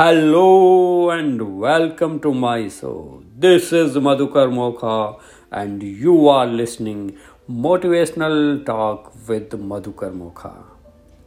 Hello 0.00 1.12
and 1.12 1.42
welcome 1.42 2.18
to 2.18 2.32
my 2.32 2.68
show 2.68 3.22
this 3.24 3.72
is 3.72 3.98
Madhukar 3.98 4.48
Mokha 4.48 5.18
and 5.54 5.80
you 5.82 6.28
are 6.28 6.48
listening 6.48 7.10
motivational 7.50 8.64
talk 8.66 9.12
with 9.30 9.50
Madhukar 9.54 10.12
Mokha 10.12 10.78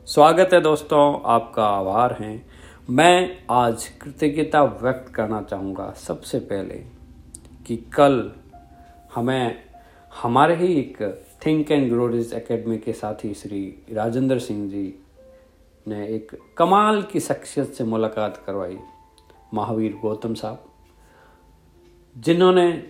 स्वागत 0.06 0.50
है 0.54 0.62
दोस्तों, 0.62 1.22
आपका 1.26 1.64
आभार 1.64 2.18
है। 2.20 2.46
मैं 2.90 3.38
आज 3.50 3.88
कृतज्ञता 3.88 4.64
व्यक्त 4.64 5.14
करना 5.16 5.42
चाहूँगा 5.42 5.94
सबसे 5.98 6.40
पहले 6.40 6.76
कि 7.68 7.78
कल 7.78 8.32
हमें, 9.16 9.56
हमारे 10.22 10.56
ही 10.56 10.74
एक 10.74 11.24
थिंक 11.46 11.72
एंड 11.72 11.90
ग्रोडिज 11.90 12.34
एकेडमी 12.34 12.78
के 12.78 12.94
साथी 12.94 13.34
श्री 13.34 13.86
राजेंद्र 13.94 14.40
सिंह 14.40 14.70
जी 14.70 15.00
ने 15.88 16.06
एक 16.08 16.32
कमाल 16.58 17.02
की 17.04 17.20
शख्सियत 17.20 17.74
से 17.74 17.84
मुलाकात 17.84 18.44
करवाई, 18.46 18.78
महावीर 19.54 19.94
गौतम 20.02 20.34
साहब, 20.34 20.66
जिन्होंने 22.16 22.84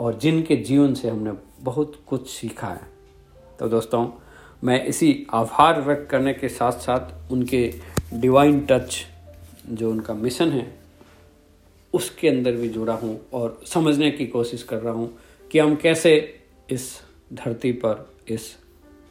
और 0.00 0.14
जिनके 0.14 0.56
जीवन 0.56 0.94
से 0.94 1.08
हमने 1.08 1.32
बहुत 1.60 2.00
कुछ 2.06 2.28
सीखा 2.30 2.66
है। 2.66 2.88
तो 3.58 3.68
दोस्तों, 3.68 4.06
मैं 4.64 4.84
इसी 4.84 5.26
आभार 5.32 5.80
व्यक्त 5.80 6.08
करने 6.10 6.32
के 6.34 6.48
साथ 6.48 6.72
साथ 6.72 7.32
उनके 7.32 7.72
डिवाइन 8.14 8.60
टच 8.70 8.96
जो 9.68 9.90
उनका 9.90 10.14
मिशन 10.14 10.50
है, 10.50 10.66
उसके 11.94 12.28
अंदर 12.28 12.52
भी 12.52 12.68
जुड़ा 12.68 12.94
हूँ 12.94 13.18
और 13.32 13.60
समझने 13.66 14.10
की 14.10 14.26
कोशिश 14.26 14.62
कर 14.62 14.78
रहा 14.78 14.94
हूँ 14.94 15.12
कि 15.50 15.58
हम 15.58 15.74
कैसे 15.76 16.12
इस 16.70 16.90
धरती 17.32 17.72
पर, 17.72 18.06
इस 18.28 18.56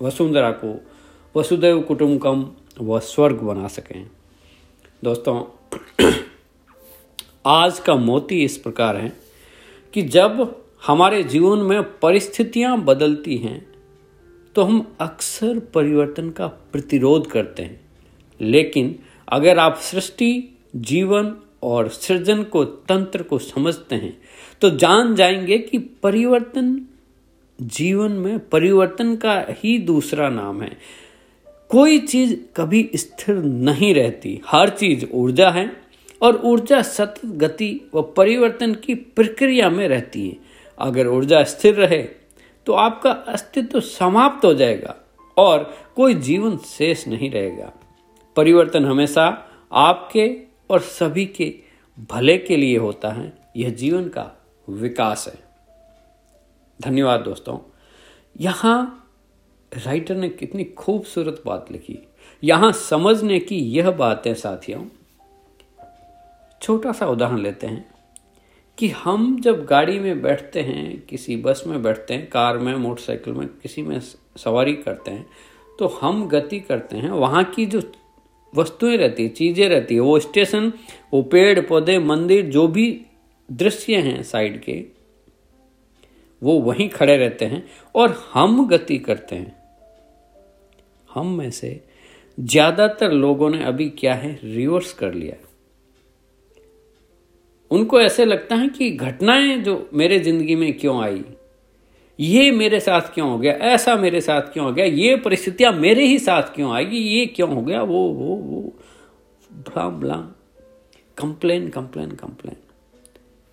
वसुंधरा 0.01 0.51
को 0.51 0.79
वसुदेव 1.35 1.81
कुटुंबकम 1.81 2.43
व 2.81 2.99
स्वर्ग 2.99 3.35
बना 3.35 3.67
सकें। 3.67 4.09
दोस्तों, 5.03 5.43
आज 7.45 7.79
का 7.79 7.95
मोती 7.95 8.43
इस 8.43 8.57
प्रकार 8.57 8.97
है 8.97 9.13
कि 9.93 10.01
जब 10.01 10.63
हमारे 10.87 11.23
जीवन 11.23 11.57
में 11.57 11.83
परिस्थितियाँ 11.83 12.81
बदलती 12.81 13.37
हैं 13.37 13.67
तो 14.55 14.63
हम 14.63 14.95
अक्सर 14.99 15.59
परिवर्तन 15.59 16.29
का 16.29 16.47
प्रतिरोध 16.47 17.27
करते 17.27 17.63
हैं। 17.63 17.81
लेकिन 18.41 18.99
अगर 19.29 19.59
आप 19.59 19.75
सृष्टि, 19.75 20.57
जीवन 20.75 21.35
और 21.63 21.89
सृजन 21.89 22.43
को, 22.43 22.65
तंत्र 22.65 23.23
को 23.23 23.37
समझते 23.37 23.95
हैं 23.95 24.21
तो 24.61 24.69
जान 24.69 25.15
जाएँगे 25.15 25.57
कि 25.57 25.77
परिवर्तन 25.77 26.85
जीवन 27.61 28.11
में 28.11 28.49
परिवर्तन 28.49 29.15
का 29.15 29.45
ही 29.49 29.77
दूसरा 29.77 30.29
नाम 30.29 30.61
है। 30.61 30.77
कोई 31.69 31.97
चीज़ 31.99 32.35
कभी 32.55 32.89
स्थिर 32.95 33.35
नहीं 33.37 33.93
रहती। 33.95 34.41
हर 34.47 34.69
चीज़ 34.69 35.05
ऊर्जा 35.13 35.49
है 35.49 35.71
और 36.21 36.41
ऊर्जा 36.45 36.81
सतत 36.81 37.25
गति 37.25 37.89
व 37.95 38.01
परिवर्तन 38.01 38.73
की 38.75 38.95
प्रक्रिया 38.95 39.69
में 39.69 39.87
रहती 39.87 40.27
है। 40.29 40.37
अगर 40.79 41.07
ऊर्जा 41.07 41.43
स्थिर 41.43 41.75
रहे 41.75 42.01
तो 42.67 42.73
आपका 42.73 43.11
अस्तित्व 43.11 43.79
समाप्त 43.79 44.45
हो 44.45 44.53
जाएगा 44.53 44.95
और 45.37 45.63
कोई 45.95 46.13
जीवन 46.13 46.57
शेष 46.57 47.07
नहीं 47.07 47.31
रहेगा। 47.31 47.71
परिवर्तन 48.35 48.85
हमेशा 48.85 49.25
आपके 49.71 50.41
और 50.69 50.79
सभी 50.79 51.25
के 51.25 51.53
भले 52.11 52.37
के 52.37 52.57
लिए 52.57 52.77
होता 52.77 53.09
है। 53.09 53.33
यह 53.57 53.69
जीवन 53.69 54.07
का 54.07 54.31
विकास 54.69 55.27
है। 55.27 55.39
धन्यवाद 56.79 57.19
दोस्तों। 57.19 57.57
यहाँ 58.39 58.95
राइटर 59.71 60.15
ने 60.15 60.29
कितनी 60.29 60.63
खूबसूरत 60.63 61.41
बात 61.45 61.71
लिखी। 61.71 61.97
यहाँ 62.43 62.71
समझने 62.71 63.39
की 63.39 63.57
यह 63.75 63.89
बात 63.91 64.27
है, 64.27 64.33
साथियों, 64.33 64.83
छोटा 66.61 66.91
सा 66.91 67.07
उदाहरण 67.07 67.37
लेते 67.37 67.67
हैं 67.67 67.85
कि 68.77 68.87
हम 68.87 69.39
जब 69.41 69.65
गाड़ी 69.65 69.99
में 69.99 70.21
बैठते 70.21 70.61
हैं, 70.61 70.99
किसी 71.01 71.35
बस 71.37 71.63
में 71.67 71.81
बैठते 71.83 72.13
हैं, 72.13 72.29
कार 72.29 72.57
में, 72.57 72.75
मोटरसाइकिल 72.75 73.33
में, 73.33 73.47
किसी 73.47 73.81
में 73.81 73.99
सवारी 74.37 74.73
करते 74.75 75.11
हैं 75.11 75.25
तो 75.79 75.87
हम 76.01 76.27
गति 76.27 76.59
करते 76.59 76.97
हैं। 76.97 77.09
वहाँ 77.09 77.43
की 77.45 77.65
जो 77.65 77.81
वस्तुएँ 78.53 78.97
रहती 78.97 79.23
है, 79.23 79.29
चीज़ें 79.29 79.67
रहती 79.69 79.95
है, 79.95 80.01
वो 80.01 80.19
स्टेशन, 80.19 80.71
वो 81.13 81.21
पेड़, 81.23 81.59
पौधे, 81.59 81.97
मंदिर, 81.99 82.45
जो 82.45 82.67
भी 82.67 83.05
दृश्य 83.49 83.95
हैं 83.97 84.23
साइड 84.23 84.61
के, 84.63 84.83
वो 86.41 86.59
वहीं 86.59 86.89
खड़े 86.89 87.17
रहते 87.17 87.45
हैं 87.45 87.63
और 87.95 88.11
हम 88.33 88.67
गति 88.67 88.97
करते 88.97 89.35
हैं। 89.35 89.58
हम 91.09 91.27
में 91.37 91.49
से 91.51 91.79
ज़्यादातर 92.37 93.11
लोगों 93.11 93.49
ने 93.49 93.63
अभी 93.63 93.89
क्या 93.89 94.13
है 94.13 94.39
रिवर्स 94.43 94.93
कर 94.93 95.13
लिया। 95.13 95.35
उनको 97.71 97.99
ऐसे 98.01 98.25
लगता 98.25 98.55
है 98.55 98.67
कि 98.67 98.89
घटनाएँ 98.91 99.57
जो 99.57 99.89
मेरे 99.93 100.19
ज़िंदगी 100.19 100.55
में 100.55 100.71
क्यों 100.73 101.01
आई, 101.03 101.23
ये 102.19 102.49
मेरे 102.51 102.79
साथ 102.79 103.13
क्यों 103.13 103.29
हो 103.29 103.37
गया, 103.39 103.53
ऐसा 103.53 103.95
मेरे 103.95 104.21
साथ 104.21 104.53
क्यों 104.53 104.65
हो 104.65 104.71
गया, 104.73 104.85
ये 104.85 105.15
परिस्थितियाँ 105.15 105.71
मेरे 105.73 106.05
ही 106.05 106.17
साथ 106.19 106.53
क्यों 106.55 106.73
आएगी, 106.73 106.97
ये 106.97 107.25
क्यों 107.25 107.53
हो 107.55 107.61
गया, 107.61 107.81
वो 107.81 108.07
वो 108.09 108.35
वो 108.35 108.61
बला 109.49 109.87
बला 109.89 110.15
कंप्लेन 111.17 111.67
कंप्लेन 111.69 112.11
कंप्लेन 112.11 112.55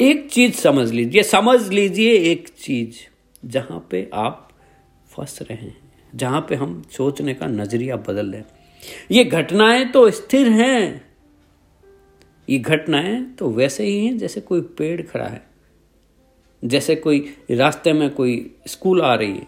एक 0.01 0.29
चीज़ 0.31 0.55
समझ 0.55 0.91
लीजिए 0.91 1.23
समझ 1.23 1.69
लीजिए 1.69 2.13
एक 2.33 2.49
चीज़ 2.59 2.99
जहाँ 3.45 3.87
पे 3.91 4.09
आप 4.15 4.49
फंस 5.11 5.39
रहे 5.43 5.57
हैं। 5.59 5.86
जहाँ 6.17 6.47
पे 6.49 6.55
हम 6.55 6.83
सोचने 6.91 7.35
का 7.35 7.47
नज़रिया 7.47 7.97
बदल 7.97 8.27
रहे 8.27 8.43
ये 9.11 9.25
घटनाएँ 9.25 9.85
तो 9.85 10.11
स्थिर 10.11 10.49
हैं। 10.49 11.07
ये 12.51 12.59
घटनाएँ 12.59 13.25
तो 13.25 13.51
वैसे 13.51 13.85
ही 13.85 14.07
हैं 14.07 14.19
जैसे 14.19 14.41
कोई 14.41 14.61
पेड़ 14.61 15.03
खड़ा 15.03 15.27
है। 15.27 15.47
जैसे 16.65 16.97
कोई 16.97 17.37
रास्ते 17.51 17.93
में 17.93 18.11
कोई 18.11 18.55
स्कूल 18.67 19.03
आ 19.03 19.15
रही 19.15 19.33
है, 19.33 19.47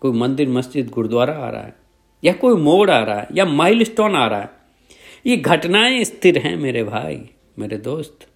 कोई 0.00 0.12
मंदिर, 0.12 0.48
मस्जिद, 0.48 0.88
गुरुद्वारा 0.88 1.34
आ 1.34 1.50
रहा 1.50 1.62
है, 1.62 1.76
या 2.24 2.32
कोई 2.32 2.56
मोड़ 2.56 2.90
आ 2.90 3.04
रहा 3.04 3.20
है, 3.20 3.28
या 3.34 3.44
माइलस्टोन 3.44 4.14
आ 4.14 4.26
रहा 4.26 4.40
है। 4.40 4.50
ये 5.26 5.36
घटनाएँ 5.36 6.04
स्थिर 6.04 6.38
हैं 6.38 6.56
मेरे 6.56 6.84
भाई, 6.84 7.30
मेरे 7.58 7.76
दोस्त। 7.76 8.26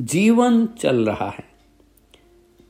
जीवन 0.00 0.66
चल 0.66 1.06
रहा 1.06 1.30
है। 1.30 1.44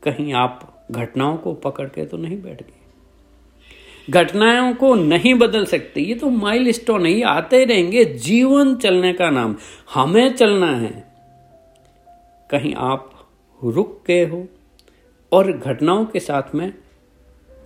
कहीं 0.02 0.32
आप 0.32 0.86
घटनाओं 0.90 1.36
को 1.36 1.54
पकड़ 1.54 1.88
के 1.88 2.06
तो 2.06 2.16
नहीं 2.16 2.42
बैठ 2.42 2.62
गए? 2.62 2.81
घटनाओं 4.10 4.72
को 4.74 4.94
नहीं 4.94 5.34
बदल 5.34 5.64
सकते, 5.64 6.00
ये 6.00 6.14
तो 6.14 6.30
माइल 6.30 6.70
स्टोन 6.72 7.06
है 7.06 7.22
आते 7.22 7.64
रहेंगे, 7.64 8.04
जीवन 8.04 8.74
चलने 8.76 9.12
का 9.12 9.30
नाम, 9.30 9.56
हमें 9.94 10.34
चलना 10.34 10.70
है। 10.76 10.92
कहीं 12.50 12.74
आप 12.74 13.10
रुक 13.60 14.02
गए 14.06 14.24
हो 14.26 14.46
और 15.32 15.52
घटनाओं 15.52 16.04
के 16.04 16.20
साथ 16.20 16.54
में 16.54 16.72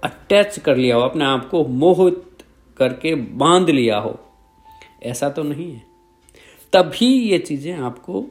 अटैच 0.03 0.59
कर 0.59 0.77
लिया 0.77 0.97
हो, 0.97 1.03
अपने 1.03 1.25
आप 1.25 1.49
को 1.49 1.65
मोहित 1.65 2.23
करके 2.77 3.15
बाँध 3.15 3.71
लिया 3.71 3.99
हो, 3.99 4.19
ऐसा 5.03 5.29
तो 5.29 5.43
नहीं 5.43 5.73
है। 5.73 5.83
तभी 6.73 7.07
ये 7.07 7.39
चीज़ें 7.39 7.73
आपको 7.75 8.25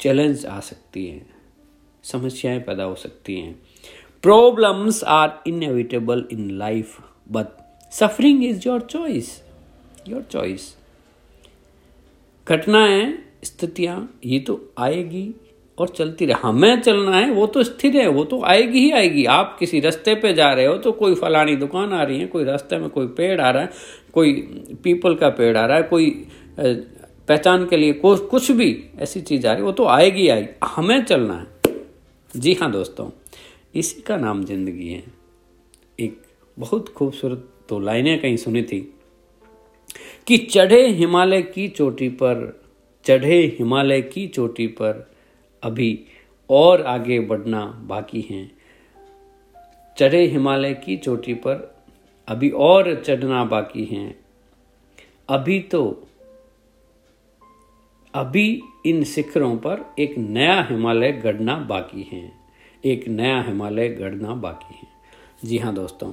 चैलेंज 0.00 0.46
आ 0.46 0.58
सकती 0.60 1.06
हैं, 1.06 1.26
समस्याएँ 2.04 2.60
पैदा 2.60 2.84
हो 2.84 2.94
सकती 2.94 3.40
हैं। 3.40 3.58
Problems 4.22 5.02
are 5.04 5.30
inevitable 5.46 6.24
in 6.32 6.50
life 6.50 6.98
but 7.30 7.46
suffering 7.92 8.44
is 8.44 8.68
your 8.68 8.80
choice 8.80 9.40
your 10.08 10.22
choice 10.22 10.74
घटनाएँ, 12.46 13.12
स्थितियाँ, 13.44 14.20
ये 14.24 14.38
तो 14.38 14.60
आएगी 14.78 15.34
और 15.78 15.88
चलती 15.88 16.26
रहे। 16.26 16.40
हमें 16.42 16.80
चलना 16.80 17.16
है, 17.16 17.30
वो 17.30 17.46
तो 17.46 17.62
स्थिर 17.62 17.96
है, 17.96 18.06
वो 18.08 18.24
तो 18.24 18.42
आएगी 18.44 18.78
ही 18.78 18.90
आएगी। 18.90 19.24
आप 19.24 19.56
किसी 19.58 19.80
रास्ते 19.80 20.14
पे 20.14 20.32
जा 20.34 20.52
रहे 20.52 20.66
हो 20.66 20.76
तो 20.76 20.92
कोई 20.92 21.14
फलानी 21.14 21.56
दुकान 21.56 21.92
आ 21.92 22.02
रही 22.02 22.18
है, 22.20 22.26
कोई 22.26 22.44
रास्ते 22.44 22.78
में 22.78 22.88
कोई 22.88 23.06
पेड़ 23.06 23.40
आ 23.40 23.50
रहा 23.50 23.62
है, 23.62 23.70
कोई 24.12 24.32
पीपल 24.82 25.14
का 25.14 25.28
पेड़ 25.28 25.56
आ 25.56 25.64
रहा 25.66 25.76
है, 25.76 25.82
कोई 25.82 26.10
पहचान 26.58 27.66
के 27.66 27.76
लिए 27.76 27.92
कुछ 27.92 28.28
कुछ 28.28 28.50
भी 28.50 28.84
ऐसी 28.98 29.20
चीज़ 29.20 29.46
आ 29.46 29.50
रही 29.50 29.60
है, 29.60 29.66
वो 29.66 29.72
तो 29.72 29.86
आएगी 29.86 30.28
आएगी। 30.28 30.48
हमें 30.64 31.04
चलना 31.04 31.34
है। 31.34 31.74
जी 32.36 32.54
हाँ 32.54 32.70
दोस्तों। 32.72 33.08
इसी 33.74 34.00
का 34.02 34.16
नाम 34.16 34.44
ज़िंदगी 34.44 34.88
है। 34.88 35.02
एक 35.98 36.22
बहुत 36.58 36.88
खूबसूरत 36.88 37.48
तो 37.68 37.78
लाइनें 37.78 38.20
कहीं 38.20 38.36
सुनी 38.36 38.62
थी 38.62 38.80
कि 40.26 40.38
चढ़े 40.38 40.86
हिमालय 40.88 41.42
की 41.42 41.68
चोटी 41.68 42.08
पर, 42.08 42.60
चढ़े 43.06 43.40
हिमालय 43.58 44.00
की 44.02 44.26
चोटी 44.28 44.66
पर 44.66 45.10
अभी 45.62 45.98
और 46.50 46.82
आगे 46.82 47.20
बढ़ना 47.20 47.64
बाकी 47.86 48.20
है। 48.20 48.50
चढ़े 49.96 50.24
हिमालय 50.26 50.74
की 50.74 50.96
चोटी 50.96 51.34
पर 51.34 51.74
अभी 52.28 52.50
और 52.50 52.94
चढ़ना 53.02 53.44
बाकी 53.44 53.84
है। 53.84 54.14
अभी 55.28 55.58
तो 55.60 56.08
अभी 58.14 58.62
इन 58.86 59.02
शिखरों 59.04 59.56
पर 59.56 59.84
एक 59.98 60.18
नया 60.18 60.60
हिमालय 60.62 61.12
गढ़ना 61.12 61.56
बाकी 61.56 62.08
है। 62.12 62.39
एक 62.84 63.08
नया 63.08 63.40
हिमालय 63.42 63.88
गढ़ना 63.88 64.34
बाकी 64.36 64.74
है। 64.74 64.88
जी 65.44 65.58
हाँ 65.58 65.74
दोस्तों, 65.74 66.12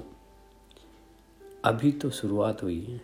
अभी 1.65 1.91
तो 1.91 2.09
शुरुआत 2.09 2.63
हुई 2.63 2.79
है। 2.81 3.01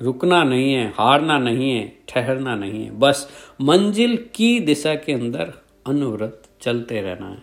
रुकना 0.00 0.42
नहीं 0.44 0.72
है, 0.72 0.86
हारना 0.88 1.38
नहीं 1.38 1.70
है, 1.70 1.86
ठहरना 2.08 2.54
नहीं 2.54 2.84
है, 2.84 2.90
बस 2.90 3.28
मंजिल 3.60 4.16
की 4.34 4.58
दिशा 4.60 4.94
के 4.94 5.12
अंदर 5.12 5.52
अनवरत 5.86 6.42
चलते 6.60 7.00
रहना 7.00 7.28
है। 7.28 7.42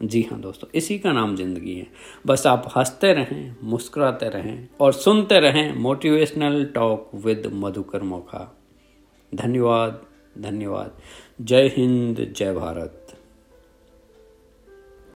जी 0.00 0.22
हाँ 0.22 0.40
दोस्तों, 0.40 0.68
इसी 0.74 0.98
का 0.98 1.12
नाम 1.12 1.34
ज़िंदगी 1.36 1.74
है। 1.74 1.86
बस 2.26 2.46
आप 2.46 2.70
हँसते 2.76 3.12
रहें, 3.12 3.56
मुस्कुराते 3.62 4.28
रहें 4.28 4.68
और 4.80 4.92
सुनते 4.92 5.40
रहें 5.40 5.74
motivational 5.74 6.64
talk 6.64 7.10
with 7.16 7.50
Madhukar 7.54 8.02
Mokha. 8.02 8.46
धन्यवाद 9.32 10.00
धन्यवाद। 10.38 10.98
जय 11.40 11.72
हिंद, 11.76 12.26
जय 12.36 12.52
भारत। 12.54 13.07